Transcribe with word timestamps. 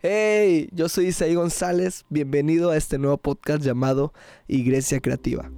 Hey, 0.00 0.68
yo 0.70 0.88
soy 0.88 1.06
Isaí 1.06 1.34
González, 1.34 2.04
bienvenido 2.08 2.70
a 2.70 2.76
este 2.76 2.98
nuevo 2.98 3.16
podcast 3.18 3.64
llamado 3.64 4.12
Iglesia 4.46 5.00
Creativa. 5.00 5.50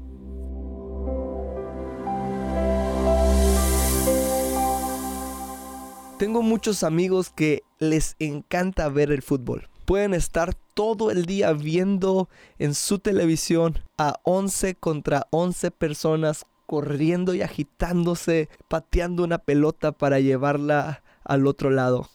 Tengo 6.19 6.41
muchos 6.41 6.85
amigos 6.85 7.29
que 7.29 7.65
les 7.81 8.17
encanta 8.19 8.89
ver 8.89 9.13
el 9.13 9.21
fútbol. 9.21 9.69
Pueden 9.85 10.15
estar 10.15 10.55
todo 10.73 11.11
el 11.11 11.27
día 11.27 11.53
viendo 11.53 12.31
en 12.59 12.75
su 12.75 12.99
televisión 12.99 13.79
a 13.99 14.21
11 14.23 14.75
contra 14.77 15.27
11 15.33 15.71
personas 15.71 16.47
corriendo 16.65 17.35
y 17.35 17.43
agitándose, 17.43 18.49
pateando 18.69 19.23
una 19.23 19.37
pelota 19.37 19.93
para 19.93 20.19
llevarla 20.19 21.03
al 21.25 21.47
otro 21.47 21.69
lado 21.69 22.09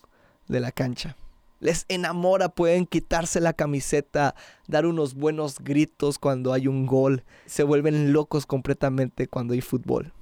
de 0.48 0.60
la 0.60 0.72
cancha. 0.72 1.16
Les 1.60 1.86
enamora, 1.88 2.50
pueden 2.50 2.86
quitarse 2.86 3.40
la 3.40 3.54
camiseta, 3.54 4.36
dar 4.68 4.86
unos 4.86 5.14
buenos 5.14 5.60
gritos 5.60 6.20
cuando 6.20 6.54
hay 6.54 6.68
un 6.68 6.86
gol. 6.86 7.24
Se 7.46 7.64
vuelven 7.64 8.14
locos 8.14 8.46
completamente 8.46 9.28
cuando 9.28 9.54
hay 9.54 9.62
fútbol. 9.62 10.14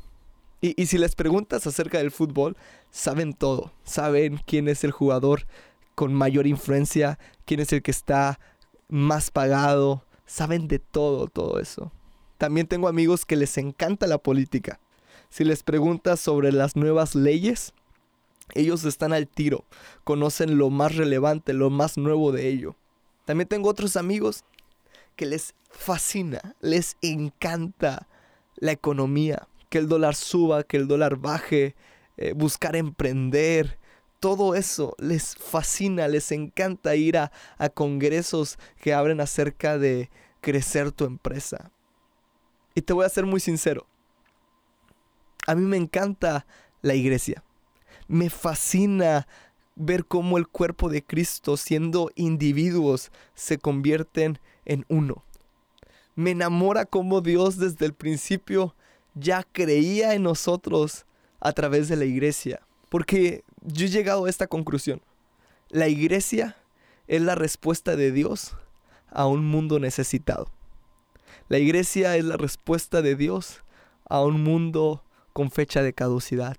Y, 0.62 0.82
y, 0.82 0.86
si 0.86 0.98
les 0.98 1.16
preguntas 1.16 1.68
acerca 1.68 1.98
del 1.98 2.12
fútbol, 2.12 2.56
saben 2.90 3.34
todo. 3.34 3.74
Saben 3.84 4.40
quién 4.46 4.70
es 4.70 4.84
el 4.84 4.92
jugador 4.92 5.46
con 5.96 6.14
mayor 6.14 6.48
influencia, 6.48 7.20
quién 7.46 7.60
es 7.60 7.74
el 7.74 7.82
que 7.82 7.92
está 7.92 8.40
más 8.88 9.30
pagado. 9.32 10.06
Saben 10.26 10.68
de 10.68 10.80
todo, 10.80 11.28
todo 11.28 11.60
eso. 11.60 11.92
También 12.38 12.68
tengo 12.68 12.88
amigos 12.88 13.26
que 13.26 13.36
les 13.36 13.58
encanta 13.58 14.08
la 14.08 14.18
política. 14.18 14.80
Si 15.30 15.44
les 15.44 15.64
preguntas 15.64 16.20
sobre 16.20 16.52
las 16.52 16.76
nuevas 16.76 17.16
leyes, 17.16 17.74
ellos 18.54 18.84
están 18.86 19.14
al 19.14 19.28
tiro, 19.28 19.66
conocen 20.04 20.58
lo 20.58 20.70
más 20.70 20.96
relevante, 20.96 21.54
lo 21.54 21.70
más 21.70 21.98
nuevo 21.98 22.32
de 22.32 22.50
ello. 22.50 22.76
También 23.26 23.48
tengo 23.48 23.70
otros 23.70 23.96
amigos 23.96 24.44
que 25.16 25.26
les 25.26 25.56
fascina, 25.70 26.56
les 26.62 26.98
encanta 27.02 28.08
la 28.56 28.72
economía, 28.72 29.48
que 29.70 29.78
el 29.78 29.88
dólar 29.88 30.16
suba, 30.16 30.64
que 30.64 30.78
el 30.78 30.88
dólar 30.88 31.18
baje, 31.18 31.76
eh, 32.18 32.34
buscar 32.34 32.76
emprender, 32.76 33.80
todo 34.20 34.56
eso 34.56 34.96
les 35.00 35.36
fascina, 35.36 36.08
les 36.08 36.32
encanta 36.32 36.96
ir 36.96 37.18
a, 37.18 37.32
a 37.58 37.70
congresos 37.70 38.58
que 38.80 38.94
abren 38.94 39.20
acerca 39.20 39.78
de 39.78 40.10
crecer 40.42 40.92
tu 40.92 41.06
empresa. 41.06 41.72
Y 42.76 42.82
te 42.82 42.94
voy 42.94 43.06
a 43.06 43.10
ser 43.10 43.26
muy 43.26 43.40
sincero. 43.40 43.88
A 45.46 45.56
mí 45.56 45.64
me 45.64 45.78
encanta 45.78 46.46
la 46.82 46.96
iglesia. 46.96 47.44
Me 48.08 48.30
fascina 48.30 49.28
ver 49.76 50.06
cómo 50.06 50.38
el 50.38 50.48
cuerpo 50.48 50.90
de 50.90 51.04
Cristo, 51.04 51.58
siendo 51.58 52.12
individuos, 52.16 53.12
se 53.34 53.58
convierten 53.58 54.40
en 54.66 54.86
uno. 54.88 55.24
Me 56.16 56.32
enamora 56.32 56.86
cómo 56.86 57.22
Dios 57.22 57.58
desde 57.58 57.86
el 57.86 57.94
principio 57.94 58.76
ya 59.16 59.44
creía 59.44 60.14
en 60.14 60.24
nosotros 60.24 61.06
a 61.40 61.54
través 61.54 61.88
de 61.88 61.96
la 61.96 62.06
iglesia. 62.06 62.62
Porque 62.90 63.44
yo 63.62 63.86
he 63.86 63.90
llegado 63.90 64.26
a 64.26 64.30
esta 64.30 64.48
conclusión. 64.48 65.02
La 65.70 65.88
iglesia 65.88 66.56
es 67.08 67.22
la 67.22 67.36
respuesta 67.36 67.96
de 67.96 68.12
Dios 68.12 68.56
a 69.10 69.26
un 69.26 69.46
mundo 69.46 69.80
necesitado. 69.80 70.50
La 71.50 71.58
iglesia 71.58 72.16
es 72.16 72.24
la 72.26 72.38
respuesta 72.38 73.02
de 73.02 73.16
Dios 73.16 73.64
a 74.08 74.22
un 74.22 74.44
mundo 74.44 75.04
con 75.34 75.50
fecha 75.50 75.82
de 75.82 75.94
caducidad. 75.94 76.58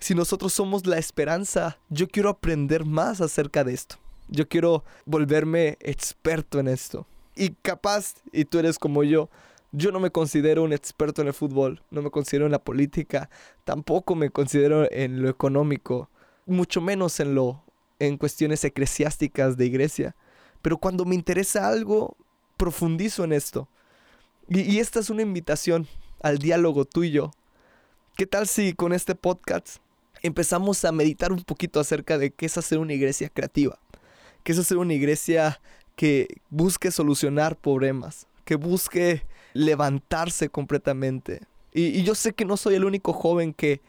Si 0.00 0.14
nosotros 0.14 0.54
somos 0.54 0.86
la 0.86 0.96
esperanza, 0.96 1.78
yo 1.90 2.08
quiero 2.08 2.30
aprender 2.30 2.86
más 2.86 3.20
acerca 3.20 3.64
de 3.64 3.74
esto. 3.74 3.96
Yo 4.28 4.48
quiero 4.48 4.82
volverme 5.04 5.76
experto 5.80 6.58
en 6.58 6.68
esto. 6.68 7.06
Y 7.36 7.50
capaz, 7.50 8.14
y 8.32 8.46
tú 8.46 8.58
eres 8.58 8.78
como 8.78 9.04
yo, 9.04 9.28
yo 9.72 9.92
no 9.92 10.00
me 10.00 10.10
considero 10.10 10.62
un 10.62 10.72
experto 10.72 11.20
en 11.20 11.28
el 11.28 11.34
fútbol, 11.34 11.82
no 11.90 12.00
me 12.00 12.10
considero 12.10 12.46
en 12.46 12.52
la 12.52 12.64
política, 12.64 13.28
tampoco 13.64 14.14
me 14.14 14.30
considero 14.30 14.90
en 14.90 15.22
lo 15.22 15.28
económico, 15.28 16.08
mucho 16.46 16.80
menos 16.80 17.20
en 17.20 17.34
lo 17.34 17.62
en 17.98 18.16
cuestiones 18.16 18.64
eclesiásticas 18.64 19.58
de 19.58 19.66
iglesia. 19.66 20.16
Pero 20.62 20.78
cuando 20.78 21.04
me 21.04 21.14
interesa 21.14 21.68
algo, 21.68 22.16
profundizo 22.56 23.24
en 23.24 23.32
esto. 23.32 23.68
Y, 24.48 24.78
esta 24.78 24.98
es 24.98 25.10
una 25.10 25.22
invitación 25.22 25.86
al 26.22 26.38
diálogo 26.38 26.86
tuyo. 26.86 27.30
¿Qué 28.16 28.26
tal 28.26 28.48
si 28.48 28.72
con 28.72 28.92
este 28.92 29.14
podcast 29.14 29.76
empezamos 30.22 30.84
a 30.84 30.92
meditar 30.92 31.32
un 31.32 31.42
poquito 31.42 31.80
acerca 31.80 32.18
de 32.18 32.30
qué 32.30 32.46
es 32.46 32.58
hacer 32.58 32.78
una 32.78 32.92
iglesia 32.92 33.28
creativa? 33.28 33.78
¿Qué 34.42 34.52
es 34.52 34.58
hacer 34.58 34.78
una 34.78 34.94
iglesia 34.94 35.60
que 35.96 36.28
busque 36.48 36.90
solucionar 36.90 37.56
problemas? 37.56 38.26
Que 38.44 38.56
busque 38.56 39.22
levantarse 39.52 40.48
completamente. 40.48 41.42
Y, 41.72 42.02
yo 42.02 42.14
sé 42.14 42.32
que 42.32 42.44
no 42.44 42.56
soy 42.56 42.74
el 42.74 42.84
único 42.84 43.12
joven 43.12 43.52
que, 43.52 43.80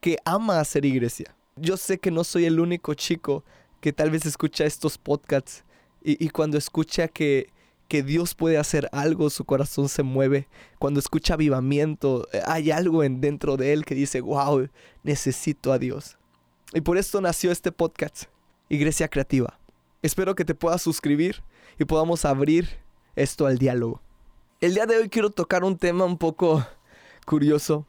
que 0.00 0.16
ama 0.24 0.60
hacer 0.60 0.84
iglesia. 0.84 1.34
Yo 1.56 1.76
sé 1.76 1.98
que 1.98 2.10
no 2.10 2.24
soy 2.24 2.46
el 2.46 2.60
único 2.60 2.94
chico 2.94 3.44
que 3.80 3.92
tal 3.92 4.10
vez 4.10 4.26
escucha 4.26 4.64
estos 4.64 4.98
podcasts 4.98 5.64
y, 6.02 6.24
y 6.24 6.30
cuando 6.30 6.58
escucha 6.58 7.08
que 7.08 7.50
que 7.88 8.02
Dios 8.02 8.34
puede 8.34 8.58
hacer 8.58 8.88
algo, 8.92 9.30
su 9.30 9.44
corazón 9.44 9.88
se 9.88 10.02
mueve. 10.02 10.46
Cuando 10.78 11.00
escucha 11.00 11.34
avivamiento, 11.34 12.28
eh, 12.32 12.40
hay 12.46 12.70
algo 12.70 13.02
en 13.02 13.20
dentro 13.20 13.56
de 13.56 13.72
él 13.72 13.84
que 13.84 13.94
dice, 13.94 14.20
wow, 14.20 14.68
necesito 15.02 15.72
a 15.72 15.78
Dios. 15.78 16.18
Y 16.74 16.82
por 16.82 16.98
esto 16.98 17.20
nació 17.22 17.50
este 17.50 17.72
podcast, 17.72 18.24
Iglesia 18.68 19.08
Creativa. 19.08 19.58
Espero 20.02 20.34
que 20.34 20.44
te 20.44 20.54
puedas 20.54 20.82
suscribir 20.82 21.42
y 21.78 21.86
podamos 21.86 22.26
abrir 22.26 22.68
esto 23.16 23.46
al 23.46 23.58
diálogo. 23.58 24.02
El 24.60 24.74
día 24.74 24.86
de 24.86 24.98
hoy 24.98 25.08
quiero 25.08 25.30
tocar 25.30 25.64
un 25.64 25.78
tema 25.78 26.04
un 26.04 26.18
poco 26.18 26.64
curioso. 27.24 27.86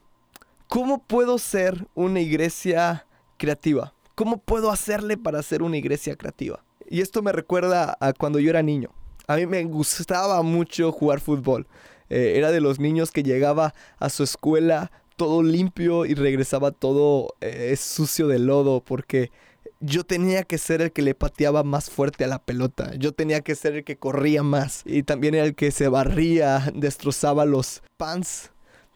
¿Cómo 0.68 1.04
puedo 1.04 1.38
ser 1.40 1.88
una 1.94 2.22
iglesia 2.22 3.06
creativa? 3.38 3.94
¿Cómo 4.16 4.38
puedo 4.38 4.72
hacerle 4.72 5.18
para 5.18 5.44
ser 5.44 5.62
una 5.62 5.78
iglesia 5.78 6.16
creativa? 6.16 6.64
Y 6.90 7.02
esto 7.02 7.22
me 7.22 7.31
recuerda 7.31 7.98
a 8.00 8.14
cuando 8.14 8.40
yo 8.40 8.50
era 8.50 8.62
niño. 8.62 8.92
A 9.30 9.36
mí 9.36 9.46
me 9.46 9.64
gustaba 9.64 10.42
mucho 10.42 10.92
jugar 10.92 11.20
fútbol. 11.20 11.68
Eh, 12.10 12.34
era 12.38 12.50
de 12.50 12.62
los 12.62 12.80
niños 12.80 13.12
que 13.12 13.22
llegaba 13.22 13.76
a 14.00 14.10
su 14.10 14.24
escuela 14.24 14.92
todo 15.18 15.44
limpio 15.44 16.08
y 16.08 16.16
regresaba 16.16 16.72
todo 16.72 17.36
eh, 17.40 17.76
sucio 17.78 18.28
de 18.28 18.40
lodo 18.40 18.84
porque 18.84 19.30
yo 19.82 20.04
tenía 20.04 20.42
que 20.42 20.58
ser 20.58 20.82
el 20.82 20.92
que 20.92 21.04
le 21.04 21.14
pateaba 21.14 21.62
más 21.62 21.92
fuerte 21.92 22.24
a 22.24 22.28
la 22.28 22.40
pelota. 22.40 22.96
Yo 22.98 23.12
tenía 23.12 23.42
que 23.42 23.54
ser 23.54 23.76
el 23.76 23.84
que 23.84 23.98
corría 23.98 24.42
más. 24.42 24.82
Y 24.84 25.04
también 25.04 25.36
era 25.36 25.46
el 25.46 25.54
que 25.54 25.70
se 25.70 25.90
barría, 25.90 26.72
destrozaba 26.74 27.46
los 27.46 27.84
pants 27.98 28.50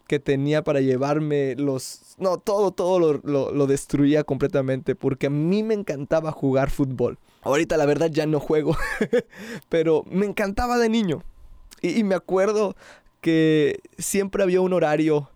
que 0.06 0.18
tenía 0.18 0.62
para 0.62 0.80
llevarme 0.80 1.54
los... 1.56 2.16
No, 2.18 2.38
todo, 2.38 2.70
todo 2.70 2.98
lo, 2.98 3.52
lo 3.52 3.66
destruía 3.66 4.24
completamente 4.24 4.94
porque 4.94 5.26
a 5.26 5.30
mí 5.30 5.62
me 5.62 5.74
encantaba 5.74 6.32
jugar 6.32 6.70
fútbol. 6.70 7.18
Ahorita 7.44 7.76
la 7.76 7.84
verdad 7.84 8.10
ya 8.10 8.26
no 8.26 8.40
juego, 8.40 8.76
pero 9.68 10.02
me 10.10 10.24
encantaba 10.24 10.78
de 10.78 10.88
niño. 10.88 11.22
Y, 11.82 12.02
me 12.02 12.14
acuerdo 12.14 12.74
que 13.20 13.80
siempre 13.98 14.42
había 14.42 14.62
un 14.62 14.72
horario 14.72 15.28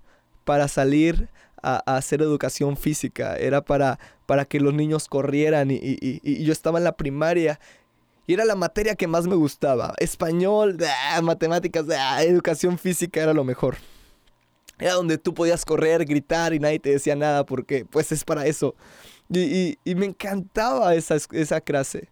para 0.45 0.69
salir 0.69 1.29
a, 1.63 1.77
hacer 1.97 2.23
educación 2.23 2.79
física. 2.79 3.37
Era 3.37 3.61
para, 3.61 3.99
para 4.25 4.47
que 4.47 4.59
los 4.59 4.73
niños 4.73 5.09
corrieran 5.09 5.69
y, 5.71 6.43
yo 6.43 6.53
estaba 6.53 6.79
en 6.79 6.85
la 6.85 6.97
primaria 6.97 7.61
y 8.27 8.33
era 8.33 8.47
la 8.47 8.55
materia 8.55 8.95
que 8.95 9.07
más 9.07 9.27
me 9.27 9.35
gustaba. 9.35 9.93
Español, 9.99 10.79
ah, 11.13 11.21
matemáticas, 11.21 11.85
educación 12.21 12.79
física 12.79 13.23
era 13.23 13.35
lo 13.35 13.45
mejor. 13.45 13.77
Era 14.79 14.95
donde 14.95 15.19
tú 15.19 15.35
podías 15.35 15.65
correr, 15.65 16.05
gritar 16.05 16.53
y 16.55 16.61
nadie 16.61 16.79
te 16.79 16.91
decía 16.91 17.17
nada 17.17 17.45
porque 17.45 17.85
pues 17.85 18.13
es 18.13 18.25
para 18.25 18.47
eso. 18.47 18.75
Y, 19.31 19.77
me 19.85 20.07
encantaba 20.07 20.95
esa, 20.95 21.17
esa 21.33 21.61
clase. 21.61 22.09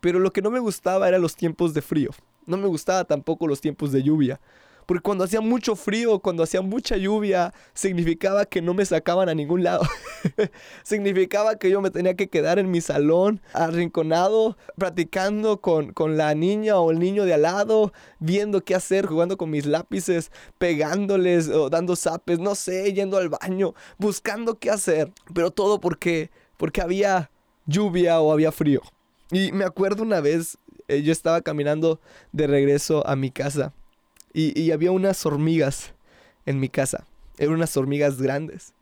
Pero 0.00 0.18
lo 0.18 0.32
que 0.32 0.42
no 0.42 0.50
me 0.50 0.60
gustaba 0.60 1.08
eran 1.08 1.20
los 1.20 1.34
tiempos 1.34 1.74
de 1.74 1.82
frío. 1.82 2.10
No 2.46 2.56
me 2.56 2.68
gustaba 2.68 3.04
tampoco 3.04 3.46
los 3.46 3.60
tiempos 3.60 3.92
de 3.92 4.02
lluvia. 4.02 4.40
Porque 4.88 5.02
cuando 5.02 5.24
hacía 5.24 5.42
mucho 5.42 5.76
frío, 5.76 6.20
cuando 6.20 6.42
hacía 6.42 6.62
mucha 6.62 6.96
lluvia, 6.96 7.52
significaba 7.74 8.46
que 8.46 8.62
no 8.62 8.72
me 8.72 8.86
sacaban 8.86 9.28
a 9.28 9.34
ningún 9.34 9.62
lado. 9.62 9.82
significaba 10.82 11.56
que 11.56 11.68
yo 11.68 11.82
me 11.82 11.90
tenía 11.90 12.14
que 12.14 12.30
quedar 12.30 12.58
en 12.58 12.70
mi 12.70 12.80
salón, 12.80 13.42
arrinconado, 13.52 14.56
practicando 14.78 15.60
con, 15.60 15.92
con, 15.92 16.16
la 16.16 16.34
niña 16.34 16.78
o 16.78 16.90
el 16.90 17.00
niño 17.00 17.26
de 17.26 17.34
al 17.34 17.42
lado, 17.42 17.92
viendo 18.18 18.64
qué 18.64 18.74
hacer, 18.74 19.04
jugando 19.04 19.36
con 19.36 19.50
mis 19.50 19.66
lápices, 19.66 20.32
pegándoles 20.56 21.50
o 21.50 21.68
dando 21.68 21.94
zapes, 21.94 22.38
no 22.38 22.54
sé, 22.54 22.90
yendo 22.94 23.18
al 23.18 23.28
baño, 23.28 23.74
buscando 23.98 24.58
qué 24.58 24.70
hacer. 24.70 25.12
Pero 25.34 25.50
todo 25.50 25.80
porque, 25.82 26.30
porque 26.56 26.80
había 26.80 27.30
lluvia 27.66 28.20
o 28.20 28.32
había 28.32 28.52
frío. 28.52 28.80
Y 29.32 29.52
me 29.52 29.66
acuerdo 29.66 30.02
una 30.02 30.22
vez, 30.22 30.56
eh, 30.88 31.02
yo 31.02 31.12
estaba 31.12 31.42
caminando 31.42 32.00
de 32.32 32.46
regreso 32.46 33.06
a 33.06 33.16
mi 33.16 33.30
casa 33.30 33.74
y, 34.32 34.70
había 34.70 34.92
unas 34.92 35.24
hormigas 35.26 35.92
en 36.46 36.60
mi 36.60 36.68
casa. 36.68 37.06
Eran 37.38 37.54
unas 37.54 37.76
hormigas 37.76 38.20
grandes. 38.20 38.74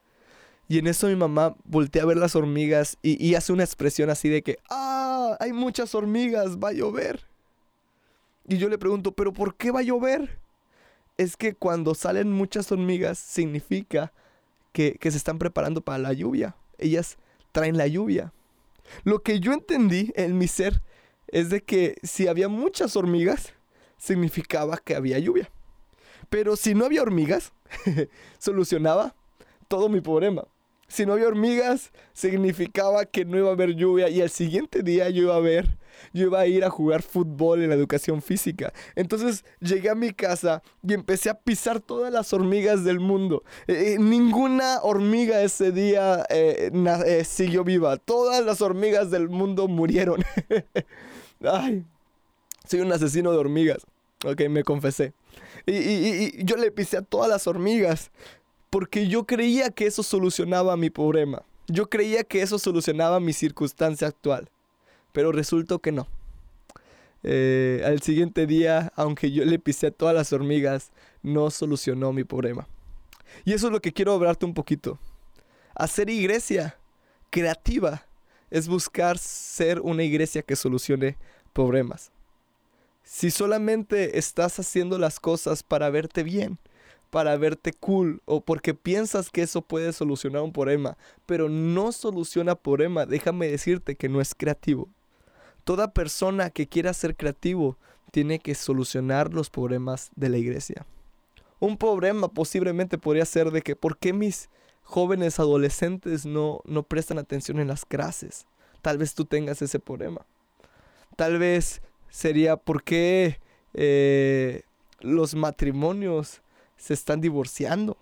Y 0.68 0.78
en 0.78 0.86
eso 0.86 1.06
mi 1.06 1.16
mamá 1.16 1.54
voltea 1.64 2.02
a 2.02 2.06
ver 2.06 2.16
las 2.16 2.34
hormigas 2.34 2.98
y, 3.02 3.34
hace 3.34 3.52
una 3.52 3.64
expresión 3.64 4.10
así 4.10 4.28
de 4.28 4.42
que, 4.42 4.58
¡ah! 4.70 5.36
hay 5.40 5.52
muchas 5.52 5.94
hormigas, 5.94 6.58
va 6.58 6.70
a 6.70 6.72
llover. 6.72 7.24
Y 8.48 8.58
yo 8.58 8.68
le 8.68 8.78
pregunto, 8.78 9.12
¿pero 9.12 9.32
por 9.32 9.56
qué 9.56 9.70
va 9.70 9.80
a 9.80 9.84
llover? 9.84 10.38
Es 11.16 11.36
que 11.36 11.54
cuando 11.54 11.94
salen 11.94 12.30
muchas 12.30 12.70
hormigas 12.70 13.18
significa 13.18 14.12
que, 14.72 14.96
que 15.00 15.10
se 15.10 15.16
están 15.16 15.38
preparando 15.38 15.80
para 15.80 15.98
la 15.98 16.12
lluvia. 16.12 16.56
Ellas 16.78 17.16
traen 17.52 17.76
la 17.76 17.86
lluvia. 17.86 18.32
Lo 19.04 19.22
que 19.22 19.40
yo 19.40 19.52
entendí 19.52 20.12
en 20.14 20.38
mi 20.38 20.48
ser 20.48 20.82
es 21.28 21.50
de 21.50 21.62
que 21.62 21.96
si 22.02 22.28
había 22.28 22.48
muchas 22.48 22.96
hormigas, 22.96 23.52
significaba 23.96 24.78
que 24.78 24.94
había 24.94 25.18
lluvia. 25.18 25.50
Pero 26.28 26.56
si 26.56 26.74
no 26.74 26.84
había 26.84 27.02
hormigas, 27.02 27.52
solucionaba 28.38 29.14
todo 29.68 29.88
mi 29.88 30.00
problema. 30.00 30.44
Si 30.88 31.04
no 31.04 31.14
había 31.14 31.26
hormigas, 31.26 31.90
significaba 32.12 33.06
que 33.06 33.24
no 33.24 33.36
iba 33.36 33.48
a 33.48 33.52
haber 33.52 33.74
lluvia 33.74 34.08
y 34.08 34.20
al 34.22 34.30
siguiente 34.30 34.82
día 34.82 35.10
yo 35.10 35.22
iba 35.24 35.34
a 35.34 35.40
ver, 35.40 35.78
yo 36.12 36.26
iba 36.26 36.38
a 36.38 36.46
ir 36.46 36.64
a 36.64 36.70
jugar 36.70 37.02
fútbol 37.02 37.62
en 37.62 37.70
la 37.70 37.74
educación 37.74 38.22
física. 38.22 38.72
Entonces 38.94 39.44
llegué 39.58 39.90
a 39.90 39.96
mi 39.96 40.12
casa 40.12 40.62
y 40.86 40.94
empecé 40.94 41.28
a 41.28 41.40
pisar 41.40 41.80
todas 41.80 42.12
las 42.12 42.32
hormigas 42.32 42.84
del 42.84 43.00
mundo. 43.00 43.42
Eh, 43.66 43.94
eh, 43.94 43.96
ninguna 43.98 44.78
hormiga 44.82 45.42
ese 45.42 45.72
día 45.72 46.24
eh, 46.30 46.70
siguió 47.26 47.64
viva. 47.64 47.96
Todas 47.96 48.44
las 48.44 48.62
hormigas 48.62 49.10
del 49.10 49.28
mundo 49.28 49.66
murieron. 49.66 50.22
Ay, 51.42 51.84
soy 52.66 52.80
un 52.80 52.92
asesino 52.92 53.32
de 53.32 53.38
hormigas. 53.38 53.86
Ok, 54.24 54.42
me 54.48 54.64
confesé. 54.64 55.12
Y, 55.66 55.72
y 55.72 56.44
yo 56.44 56.56
le 56.56 56.70
pisé 56.70 56.96
a 56.98 57.02
todas 57.02 57.28
las 57.28 57.46
hormigas 57.46 58.10
porque 58.70 59.08
yo 59.08 59.24
creía 59.24 59.70
que 59.70 59.86
eso 59.86 60.02
solucionaba 60.02 60.76
mi 60.76 60.90
problema. 60.90 61.42
Yo 61.68 61.88
creía 61.88 62.24
que 62.24 62.42
eso 62.42 62.58
solucionaba 62.58 63.20
mi 63.20 63.32
circunstancia 63.32 64.08
actual. 64.08 64.50
Pero 65.12 65.32
resultó 65.32 65.78
que 65.78 65.92
no. 65.92 66.06
Eh, 67.22 67.82
al 67.84 68.02
siguiente 68.02 68.46
día, 68.46 68.92
aunque 68.94 69.32
yo 69.32 69.44
le 69.44 69.58
pisé 69.58 69.88
a 69.88 69.90
todas 69.90 70.14
las 70.14 70.32
hormigas, 70.32 70.92
no 71.22 71.50
solucionó 71.50 72.12
mi 72.12 72.22
problema. 72.22 72.68
Y 73.44 73.52
eso 73.52 73.66
es 73.66 73.72
lo 73.72 73.80
que 73.80 73.92
quiero 73.92 74.12
hablarte 74.12 74.46
un 74.46 74.54
poquito. 74.54 74.98
Hacer 75.74 76.08
iglesia 76.08 76.78
creativa 77.30 78.06
es 78.50 78.68
buscar 78.68 79.18
ser 79.18 79.80
una 79.80 80.04
iglesia 80.04 80.42
que 80.42 80.54
solucione 80.54 81.16
problemas. 81.52 82.12
Si 83.08 83.30
solamente 83.30 84.18
estás 84.18 84.58
haciendo 84.58 84.98
las 84.98 85.20
cosas 85.20 85.62
para 85.62 85.90
verte 85.90 86.24
bien, 86.24 86.58
para 87.10 87.36
verte 87.36 87.72
cool 87.72 88.20
o 88.24 88.40
porque 88.40 88.74
piensas 88.74 89.30
que 89.30 89.42
eso 89.42 89.62
puede 89.62 89.92
solucionar 89.92 90.42
un 90.42 90.52
problema, 90.52 90.98
pero 91.24 91.48
no 91.48 91.92
soluciona 91.92 92.56
problema, 92.56 93.06
déjame 93.06 93.46
decirte 93.46 93.94
que 93.94 94.08
no 94.08 94.20
es 94.20 94.34
creativo. 94.34 94.88
Toda 95.62 95.92
persona 95.92 96.50
que 96.50 96.66
quiera 96.66 96.92
ser 96.92 97.14
creativo 97.14 97.78
tiene 98.10 98.40
que 98.40 98.56
solucionar 98.56 99.32
los 99.32 99.50
problemas 99.50 100.10
de 100.16 100.28
la 100.28 100.38
iglesia. 100.38 100.84
Un 101.60 101.78
problema 101.78 102.26
posiblemente 102.26 102.98
podría 102.98 103.24
ser 103.24 103.52
de 103.52 103.62
que 103.62 103.76
¿por 103.76 103.98
qué 103.98 104.12
mis 104.12 104.50
jóvenes 104.82 105.38
adolescentes 105.38 106.26
no, 106.26 106.60
no 106.64 106.82
prestan 106.82 107.18
atención 107.18 107.60
en 107.60 107.68
las 107.68 107.84
clases? 107.84 108.46
Tal 108.82 108.98
vez 108.98 109.14
tú 109.14 109.26
tengas 109.26 109.62
ese 109.62 109.78
problema. 109.78 110.26
Tal 111.14 111.38
vez 111.38 111.80
sería 112.16 112.56
por 112.56 112.82
qué 112.82 113.40
eh, 113.74 114.62
los 115.00 115.34
matrimonios 115.34 116.40
se 116.78 116.94
están 116.94 117.20
divorciando? 117.20 117.98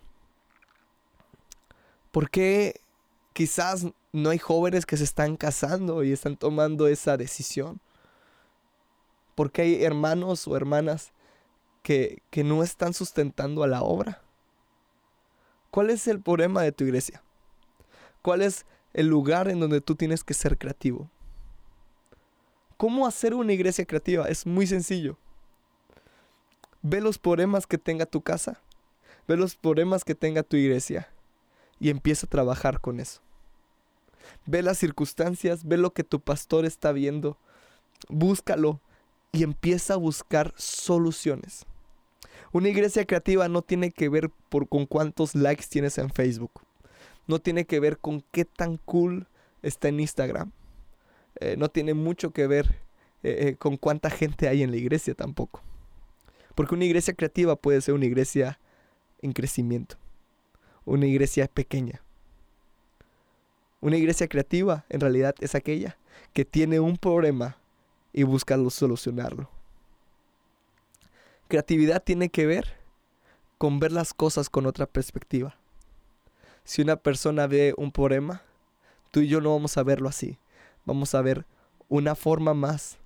¿Por 2.11 2.29
qué 2.29 2.79
quizás 3.33 3.87
no 4.13 4.29
hay 4.29 4.37
jóvenes 4.37 4.85
que 4.85 4.95
se 4.95 5.03
están 5.03 5.35
casando 5.35 6.01
y 6.01 6.13
están 6.13 6.37
tomando 6.37 6.87
esa 6.87 7.17
decisión? 7.17 7.81
¿Por 9.35 9.51
qué 9.51 9.63
hay 9.63 9.83
hermanos 9.83 10.47
o 10.47 10.55
hermanas 10.55 11.11
que, 11.83 12.23
que 12.29 12.45
no 12.45 12.63
están 12.63 12.93
sustentando 12.93 13.63
a 13.63 13.67
la 13.67 13.81
obra? 13.81 14.21
¿Cuál 15.71 15.89
es 15.89 16.07
el 16.07 16.21
problema 16.21 16.61
de 16.61 16.71
tu 16.71 16.85
iglesia? 16.85 17.21
¿Cuál 18.21 18.43
es 18.43 18.65
el 18.93 19.07
lugar 19.07 19.49
en 19.49 19.59
donde 19.59 19.81
tú 19.81 19.95
tienes 19.95 20.23
que 20.23 20.33
ser 20.33 20.57
creativo? 20.57 21.09
¿Cómo 22.77 23.07
hacer 23.07 23.33
una 23.33 23.53
iglesia 23.53 23.85
creativa? 23.85 24.27
Es 24.27 24.45
muy 24.45 24.67
sencillo. 24.67 25.17
Ve 26.81 27.01
los 27.01 27.17
problemas 27.17 27.65
que 27.65 27.77
tenga 27.77 28.05
tu 28.05 28.21
casa 28.21 28.61
Ve 29.27 29.37
los 29.37 29.55
problemas 29.55 30.03
que 30.03 30.13
tenga 30.13 30.43
tu 30.43 30.55
iglesia 30.55 31.09
y 31.79 31.89
empieza 31.89 32.27
a 32.27 32.29
trabajar 32.29 32.79
con 32.79 32.99
eso. 32.99 33.21
Ve 34.45 34.61
las 34.61 34.77
circunstancias, 34.77 35.65
ve 35.65 35.77
lo 35.77 35.93
que 35.93 36.03
tu 36.03 36.19
pastor 36.19 36.65
está 36.65 36.91
viendo, 36.91 37.37
búscalo 38.07 38.81
y 39.31 39.43
empieza 39.43 39.95
a 39.95 39.97
buscar 39.97 40.53
soluciones. 40.57 41.65
Una 42.51 42.69
iglesia 42.69 43.05
creativa 43.05 43.49
no 43.49 43.61
tiene 43.61 43.91
que 43.91 44.09
ver 44.09 44.29
por 44.49 44.69
con 44.69 44.85
cuántos 44.85 45.33
likes 45.33 45.65
tienes 45.67 45.97
en 45.97 46.11
Facebook. 46.11 46.51
No 47.27 47.39
tiene 47.39 47.65
que 47.65 47.79
ver 47.79 47.97
con 47.97 48.21
qué 48.31 48.45
tan 48.45 48.77
cool 48.77 49.27
está 49.63 49.87
en 49.87 49.99
Instagram. 49.99 50.51
Eh, 51.39 51.55
no 51.57 51.69
tiene 51.69 51.93
mucho 51.93 52.31
que 52.31 52.47
ver 52.47 52.75
eh, 53.23 53.47
eh, 53.47 53.55
con 53.55 53.77
cuánta 53.77 54.09
gente 54.09 54.47
hay 54.47 54.63
en 54.63 54.71
la 54.71 54.77
iglesia 54.77 55.13
tampoco. 55.13 55.61
Porque 56.53 56.75
una 56.75 56.85
iglesia 56.85 57.13
creativa 57.13 57.55
puede 57.55 57.81
ser 57.81 57.93
una 57.93 58.05
iglesia 58.05 58.59
en 59.21 59.33
crecimiento. 59.33 59.97
Una 60.85 61.05
iglesia 61.05 61.47
pequeña. 61.47 62.01
Una 63.81 63.97
iglesia 63.97 64.27
creativa 64.27 64.85
en 64.89 65.01
realidad 65.01 65.35
es 65.39 65.55
aquella 65.55 65.97
que 66.33 66.45
tiene 66.45 66.79
un 66.79 66.97
problema 66.97 67.57
y 68.13 68.23
busca 68.23 68.57
solucionarlo. 68.69 69.49
Creatividad 71.47 72.01
tiene 72.01 72.29
que 72.29 72.45
ver 72.45 72.77
con 73.57 73.79
ver 73.79 73.91
las 73.91 74.13
cosas 74.13 74.49
con 74.49 74.65
otra 74.65 74.85
perspectiva. 74.85 75.55
Si 76.63 76.81
una 76.81 76.95
persona 76.95 77.45
ve 77.47 77.73
un 77.77 77.91
problema, 77.91 78.41
tú 79.11 79.19
y 79.19 79.27
yo 79.27 79.41
no 79.41 79.53
vamos 79.53 79.77
a 79.77 79.83
verlo 79.83 80.09
así. 80.09 80.39
Vamos 80.85 81.15
a 81.15 81.21
ver 81.21 81.45
una 81.89 82.15
forma 82.15 82.53
más 82.53 82.97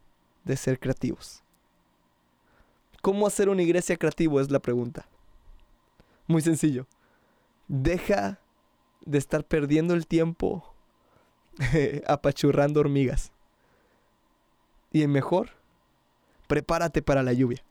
de 0.44 0.58
ser 0.58 0.80
creativos. 0.80 1.44
¿Cómo 3.02 3.26
hacer 3.26 3.48
una 3.48 3.62
iglesia 3.62 3.96
creativa? 3.98 4.42
Es 4.42 4.52
la 4.52 4.60
pregunta. 4.60 5.08
Muy 6.28 6.42
sencillo. 6.42 6.86
Deja 7.68 8.40
de 9.06 9.18
estar 9.18 9.46
perdiendo 9.46 9.94
el 9.94 10.06
tiempo 10.06 10.74
apachurrando 12.08 12.82
hormigas. 12.82 13.32
Y 14.92 15.08
mejor, 15.08 15.52
prepárate 16.48 17.02
para 17.02 17.24
la 17.24 17.32
lluvia. 17.32 17.64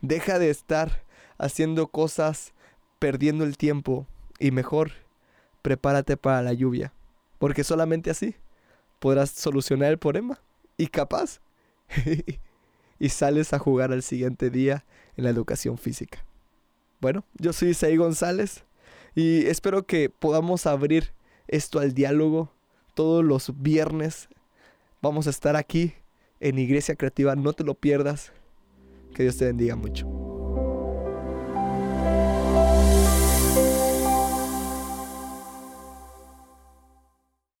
Deja 0.00 0.38
de 0.38 0.50
estar 0.50 1.04
haciendo 1.38 1.86
cosas 1.86 2.52
perdiendo 2.98 3.44
el 3.44 3.56
tiempo 3.56 4.06
y 4.40 4.50
mejor, 4.50 4.90
prepárate 5.62 6.16
para 6.16 6.42
la 6.42 6.52
lluvia. 6.52 6.92
Porque 7.38 7.62
solamente 7.62 8.10
así 8.10 8.34
podrás 8.98 9.30
solucionar 9.30 9.90
el 9.90 9.98
problema. 9.98 10.40
Y 10.76 10.88
capaz. 10.88 11.40
y 12.98 13.08
sales 13.08 13.52
a 13.52 13.58
jugar 13.58 13.92
al 13.92 14.02
siguiente 14.02 14.50
día 14.50 14.84
en 15.16 15.24
la 15.24 15.30
educación 15.30 15.78
física. 15.78 16.24
Bueno, 17.00 17.24
yo 17.34 17.52
soy 17.52 17.70
Isaí 17.70 17.96
González 17.96 18.64
y 19.14 19.46
espero 19.46 19.84
que 19.84 20.10
podamos 20.10 20.66
abrir 20.66 21.12
esto 21.46 21.78
al 21.80 21.94
diálogo 21.94 22.52
todos 22.94 23.24
los 23.24 23.62
viernes. 23.62 24.28
Vamos 25.00 25.26
a 25.26 25.30
estar 25.30 25.56
aquí 25.56 25.94
en 26.40 26.58
Iglesia 26.58 26.96
Creativa, 26.96 27.36
no 27.36 27.52
te 27.52 27.64
lo 27.64 27.74
pierdas. 27.74 28.32
Que 29.14 29.22
Dios 29.22 29.36
te 29.36 29.46
bendiga 29.46 29.76
mucho. 29.76 30.17